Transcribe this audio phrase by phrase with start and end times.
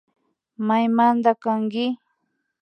[0.67, 1.85] Maymanta kanki